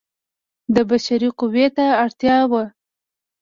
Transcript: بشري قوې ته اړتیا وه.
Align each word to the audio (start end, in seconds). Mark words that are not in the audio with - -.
بشري 0.89 1.29
قوې 1.39 1.67
ته 1.75 1.85
اړتیا 2.03 2.37
وه. 2.51 2.63